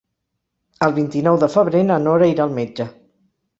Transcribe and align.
El 0.87 0.95
vint-i-nou 0.95 1.37
de 1.45 1.51
febrer 1.57 1.83
na 1.91 2.01
Nora 2.09 2.33
irà 2.35 2.49
al 2.49 2.59
metge. 2.59 2.91